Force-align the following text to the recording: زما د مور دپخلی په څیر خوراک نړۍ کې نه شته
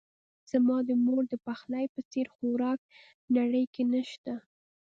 زما 0.51 0.77
د 0.89 0.89
مور 1.03 1.21
دپخلی 1.33 1.85
په 1.93 1.99
څیر 2.11 2.27
خوراک 2.35 2.79
نړۍ 3.37 3.65
کې 3.73 3.83
نه 3.93 4.01
شته 4.09 4.33